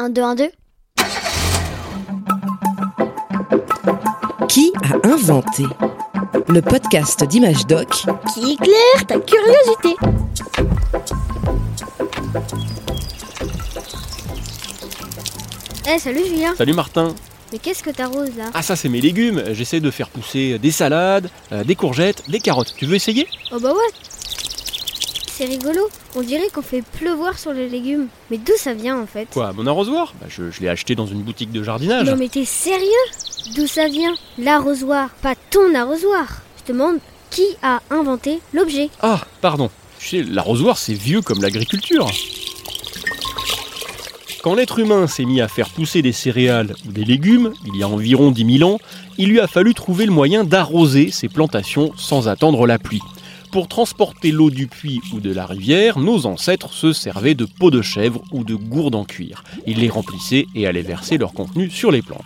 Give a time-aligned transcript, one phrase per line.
[0.00, 0.50] 1, 2, 1, 2.
[4.48, 5.64] Qui a inventé
[6.48, 8.06] Le podcast d'Image Doc?
[8.32, 9.96] Qui éclaire ta curiosité.
[15.86, 16.54] Eh, salut Julien.
[16.56, 17.14] Salut Martin.
[17.52, 18.44] Mais qu'est-ce que t'arroses là?
[18.54, 19.42] Ah ça c'est mes légumes.
[19.52, 22.74] J'essaie de faire pousser des salades, euh, des courgettes, des carottes.
[22.74, 23.28] Tu veux essayer?
[23.52, 23.92] Oh bah ouais.
[25.40, 25.88] C'est rigolo.
[26.16, 28.08] On dirait qu'on fait pleuvoir sur les légumes.
[28.30, 29.26] Mais d'où ça vient en fait?
[29.32, 30.12] Quoi, mon arrosoir?
[30.20, 32.06] Bah, Je, je l'ai acheté dans une boutique de jardinage.
[32.06, 32.84] Non mais t'es sérieux?
[33.56, 34.14] D'où ça vient?
[34.36, 36.42] L'arrosoir, pas ton arrosoir.
[36.58, 36.98] Je te demande
[37.30, 38.90] qui a inventé l'objet?
[39.00, 39.70] Ah, pardon.
[39.98, 42.06] Tu sais, l'arrosoir c'est vieux comme l'agriculture.
[44.42, 47.82] Quand l'être humain s'est mis à faire pousser des céréales ou des légumes, il y
[47.82, 48.78] a environ 10 000 ans,
[49.16, 53.00] il lui a fallu trouver le moyen d'arroser ces plantations sans attendre la pluie.
[53.50, 57.72] Pour transporter l'eau du puits ou de la rivière, nos ancêtres se servaient de peaux
[57.72, 59.42] de chèvre ou de gourdes en cuir.
[59.66, 62.24] Ils les remplissaient et allaient verser leur contenu sur les plantes.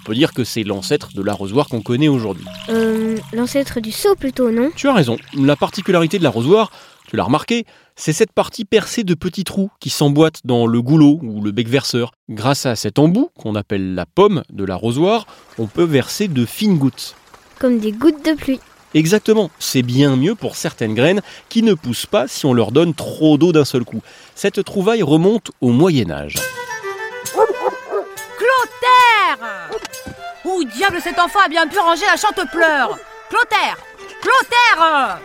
[0.00, 2.46] On peut dire que c'est l'ancêtre de l'arrosoir qu'on connaît aujourd'hui.
[2.70, 4.70] Euh, l'ancêtre du seau plutôt, non?
[4.74, 6.72] Tu as raison, la particularité de l'arrosoir,
[7.06, 11.20] tu l'as remarqué, c'est cette partie percée de petits trous qui s'emboîtent dans le goulot
[11.22, 12.12] ou le bec verseur.
[12.30, 15.26] Grâce à cet embout, qu'on appelle la pomme de l'arrosoir,
[15.58, 17.14] on peut verser de fines gouttes.
[17.58, 18.58] Comme des gouttes de pluie.
[18.94, 22.94] Exactement, c'est bien mieux pour certaines graines qui ne poussent pas si on leur donne
[22.94, 24.02] trop d'eau d'un seul coup.
[24.34, 26.34] Cette trouvaille remonte au Moyen Âge.
[28.36, 29.70] Clotaire
[30.44, 32.98] Où diable cet enfant a bien pu ranger la chante-pleurs?
[33.30, 33.78] Clotaire
[34.20, 35.18] Clotaire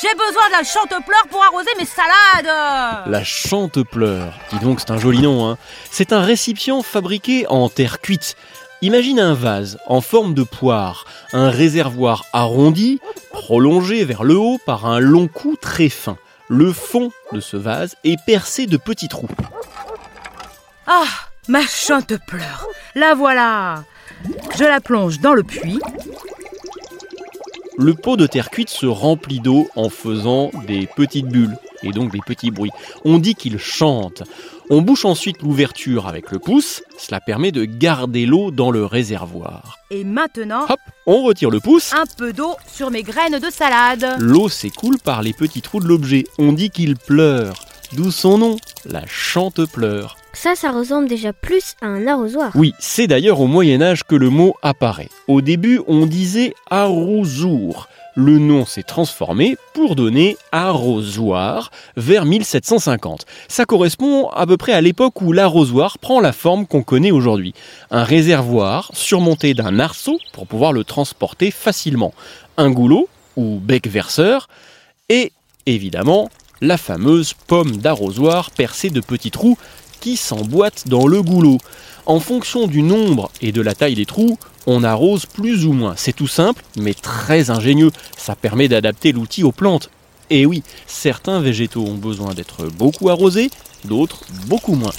[0.00, 4.98] J'ai besoin de la chante-pleurs pour arroser mes salades La chante-pleurs, dis donc c'est un
[4.98, 5.58] joli nom, hein.
[5.90, 8.36] C'est un récipient fabriqué en terre cuite.
[8.82, 13.00] Imagine un vase en forme de poire, un réservoir arrondi,
[13.32, 16.16] prolongé vers le haut par un long cou très fin.
[16.48, 19.28] Le fond de ce vase est percé de petits trous.
[20.86, 21.04] Ah
[21.48, 23.84] Ma chante-pleurs La voilà
[24.58, 25.78] Je la plonge dans le puits.
[27.76, 32.12] Le pot de terre cuite se remplit d'eau en faisant des petites bulles et donc
[32.12, 32.70] des petits bruits.
[33.04, 34.22] On dit qu'il chante.
[34.70, 39.78] On bouche ensuite l'ouverture avec le pouce, cela permet de garder l'eau dans le réservoir.
[39.90, 44.16] Et maintenant, Hop, on retire le pouce, un peu d'eau sur mes graines de salade.
[44.18, 46.24] l'eau s'écoule par les petits trous de l'objet.
[46.38, 47.54] On dit qu'il pleure,
[47.92, 48.56] d'où son nom,
[48.86, 50.16] la chante pleure.
[50.34, 52.50] Ça, ça ressemble déjà plus à un arrosoir.
[52.54, 55.08] Oui, c'est d'ailleurs au Moyen Âge que le mot apparaît.
[55.28, 57.88] Au début, on disait arrosour.
[58.16, 63.26] Le nom s'est transformé pour donner arrosoir vers 1750.
[63.48, 67.54] Ça correspond à peu près à l'époque où l'arrosoir prend la forme qu'on connaît aujourd'hui.
[67.90, 72.14] Un réservoir surmonté d'un arceau pour pouvoir le transporter facilement.
[72.56, 74.48] Un goulot ou bec verseur
[75.08, 75.32] et
[75.66, 76.28] évidemment
[76.60, 79.58] la fameuse pomme d'arrosoir percée de petits trous
[80.00, 81.58] qui s'emboîtent dans le goulot.
[82.06, 85.94] En fonction du nombre et de la taille des trous, on arrose plus ou moins.
[85.96, 87.90] C'est tout simple, mais très ingénieux.
[88.16, 89.90] Ça permet d'adapter l'outil aux plantes.
[90.30, 93.50] Et oui, certains végétaux ont besoin d'être beaucoup arrosés,
[93.84, 94.92] d'autres beaucoup moins.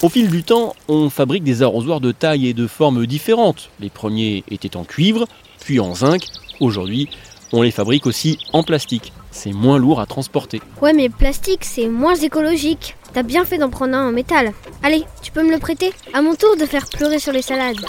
[0.00, 3.70] Au fil du temps, on fabrique des arrosoirs de taille et de forme différentes.
[3.80, 5.26] Les premiers étaient en cuivre,
[5.60, 6.22] puis en zinc.
[6.60, 7.08] Aujourd'hui,
[7.52, 9.12] on les fabrique aussi en plastique.
[9.30, 10.60] C'est moins lourd à transporter.
[10.80, 12.96] Ouais, mais plastique, c'est moins écologique.
[13.12, 14.52] T'as bien fait d'en prendre un en métal.
[14.82, 17.84] Allez, tu peux me le prêter À mon tour de faire pleurer sur les salades.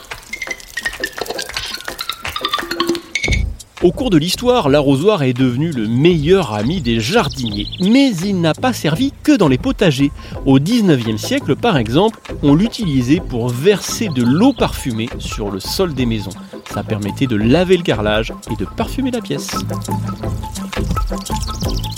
[3.81, 8.53] Au cours de l'histoire, l'arrosoir est devenu le meilleur ami des jardiniers, mais il n'a
[8.53, 10.12] pas servi que dans les potagers.
[10.46, 15.94] Au 19e siècle, par exemple, on l'utilisait pour verser de l'eau parfumée sur le sol
[15.94, 16.31] des maisons.
[16.74, 19.50] Ça permettait de laver le carrelage et de parfumer la pièce.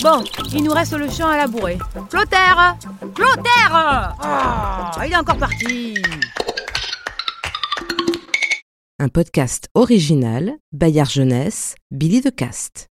[0.02, 0.24] Bon,
[0.54, 1.78] il nous reste le champ à labourer.
[2.10, 2.78] Clotaire
[3.14, 5.94] Clotaire Ah, il est encore parti
[9.00, 12.91] Un podcast original, Bayard Jeunesse, Billy de Cast.